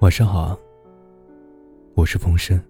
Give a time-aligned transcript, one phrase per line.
[0.00, 0.58] 晚上好，
[1.94, 2.60] 我是风声。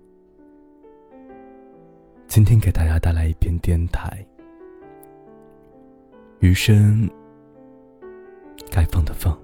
[2.29, 4.25] 今天给大家带来一篇电台。
[6.41, 7.11] 余生，
[8.71, 9.37] 该放的放，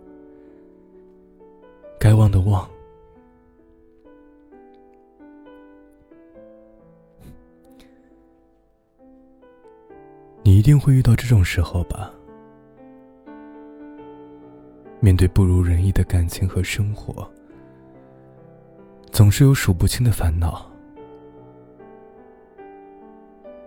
[1.98, 2.68] 该忘的忘。
[10.44, 12.12] 你一定会遇到这种时候吧？
[15.00, 17.28] 面对不如人意的感情和生活。
[19.20, 20.66] 总是有数不清的烦恼，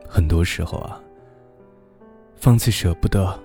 [0.09, 0.99] 很多时候啊，
[2.35, 3.39] 放弃舍不得，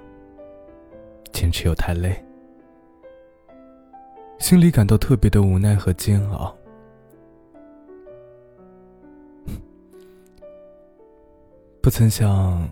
[1.35, 2.19] 坚持又太累，
[4.39, 6.57] 心里感到特别的无奈和煎熬。
[11.83, 12.67] 不曾想，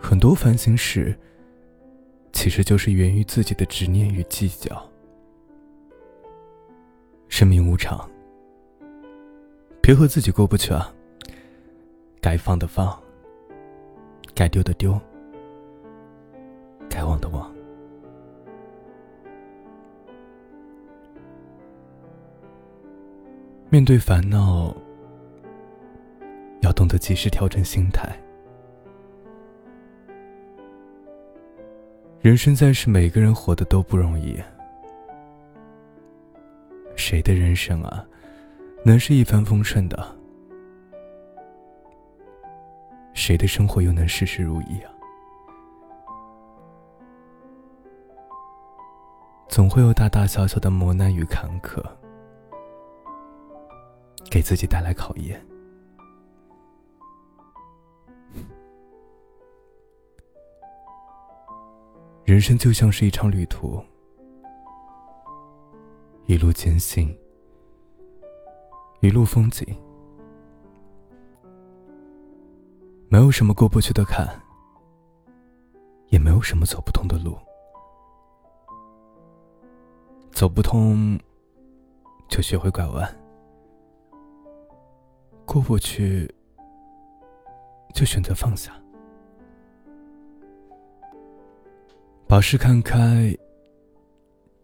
[0.00, 1.16] 很多烦心事，
[2.32, 4.84] 其实就是源于自己的执念与计较。
[7.38, 8.08] 生命无常，
[9.82, 10.90] 别和自己过不去啊！
[12.18, 12.98] 该放的放，
[14.34, 14.98] 该丢的丢，
[16.88, 17.54] 该忘的忘。
[23.68, 24.74] 面对烦恼，
[26.62, 28.18] 要懂得及时调整心态。
[32.22, 34.42] 人生在世，每个人活的都不容易。
[37.08, 38.04] 谁的人生啊，
[38.84, 40.16] 能是一帆风顺的？
[43.14, 44.90] 谁的生活又能事事如意啊？
[49.46, 51.80] 总会有大大小小的磨难与坎坷，
[54.28, 55.40] 给自己带来考验。
[62.24, 63.80] 人生就像是一场旅途。
[66.28, 67.16] 一路艰辛，
[69.00, 69.64] 一路风景，
[73.08, 74.28] 没有什么过不去的坎，
[76.08, 77.38] 也没有什么走不通的路。
[80.32, 81.16] 走不通，
[82.28, 83.08] 就学会拐弯；
[85.46, 86.28] 过不去，
[87.94, 88.72] 就选择放下。
[92.26, 93.32] 把事看开，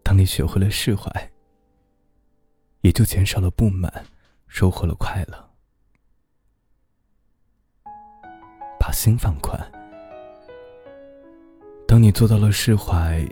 [0.02, 1.08] 当你学会了释怀。
[2.82, 4.04] 也就减少了不满，
[4.48, 5.50] 收获了快乐。
[8.78, 9.58] 把心放宽，
[11.86, 13.24] 当你做到了释怀，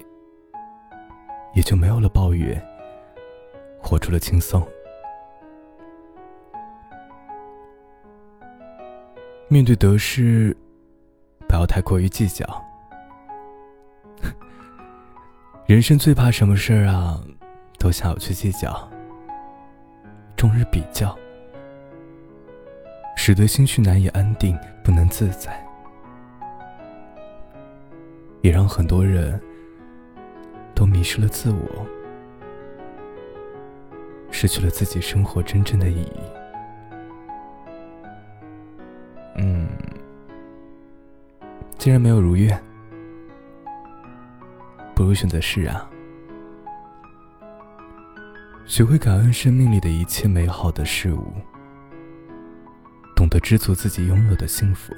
[1.53, 2.65] 也就没有了抱怨，
[3.83, 4.66] 活出了轻松。
[9.49, 10.56] 面对得失，
[11.49, 12.47] 不要太过于计较。
[15.67, 17.21] 人生最怕什么事儿啊，
[17.81, 18.88] 都想要去计较。
[20.40, 21.14] 终日比较，
[23.14, 25.62] 使得心绪难以安定，不能自在，
[28.40, 29.38] 也让很多人
[30.74, 31.86] 都迷失了自我，
[34.30, 36.20] 失去了自己生活真正的意义。
[39.36, 39.68] 嗯，
[41.76, 42.58] 既然没有如愿，
[44.94, 45.89] 不如选择释然。
[48.70, 51.26] 学会感恩生命里的一切美好的事物，
[53.16, 54.94] 懂得知足自己拥有的幸福。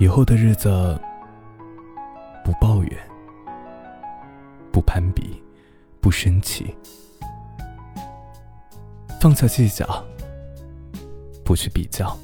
[0.00, 1.00] 以后的日子，
[2.44, 2.98] 不抱怨，
[4.72, 5.40] 不攀比，
[6.00, 6.74] 不生气，
[9.20, 10.04] 放下计较，
[11.44, 12.18] 不去比较。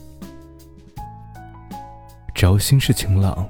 [2.35, 3.49] 只要心是晴朗，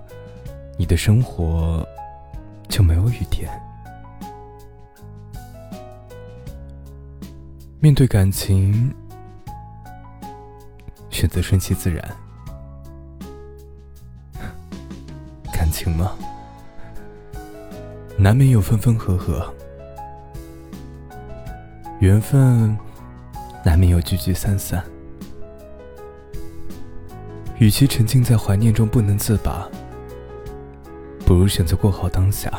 [0.78, 1.82] 你的生活。
[2.74, 3.48] 就没有雨天。
[7.78, 8.92] 面对感情，
[11.08, 12.02] 选择顺其自然。
[15.52, 16.16] 感情嘛，
[18.19, 19.54] 难免有分分合合；
[22.00, 22.76] 缘分
[23.64, 24.84] 难免有聚聚散散。
[27.60, 29.69] 与其沉浸在怀念中不能自拔。
[31.26, 32.53] 不如选择过好当下。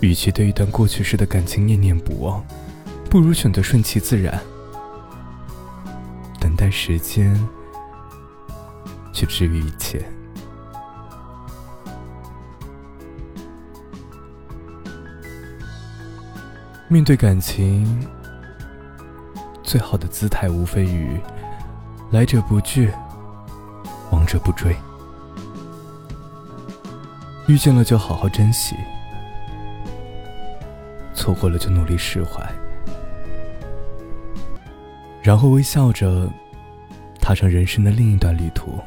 [0.00, 2.44] 与其对一段过去式的感情念念不忘，
[3.10, 4.40] 不如选择顺其自然，
[6.38, 7.34] 等待时间
[9.12, 10.04] 去治愈一切。
[16.86, 18.08] 面对感情，
[19.62, 21.20] 最好的姿态无非于
[22.12, 22.90] 来者不拒，
[24.10, 24.74] 往者不追。
[27.48, 28.76] 遇见了就好好珍惜，
[31.14, 32.46] 错过了就努力释怀，
[35.22, 36.28] 然后微笑着
[37.18, 38.78] 踏上人生的另一段旅途。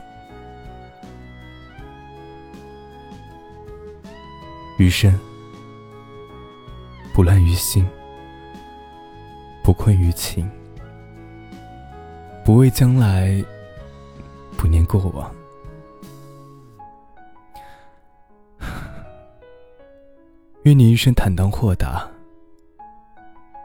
[4.78, 5.20] 余生，
[7.14, 7.84] 不乱于心，
[9.64, 10.48] 不困于情，
[12.46, 13.44] 不畏将来，
[14.56, 15.32] 不念过往。
[20.64, 22.08] 愿你一生坦荡豁达，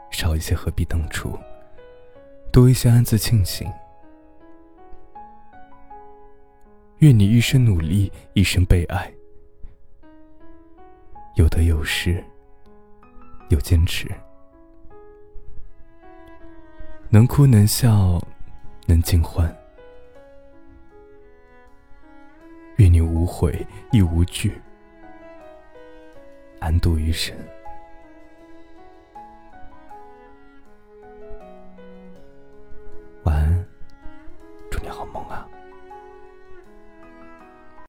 [0.09, 1.37] 少一些何必当初，
[2.51, 3.71] 多一些暗自庆幸。
[6.97, 9.13] 愿你一生努力，一生被爱。
[11.35, 12.23] 有得有失，
[13.49, 14.09] 有坚持，
[17.09, 18.19] 能哭能笑，
[18.87, 19.55] 能尽欢。
[22.77, 24.59] 愿你无悔亦无惧，
[26.67, 27.33] 安度余生。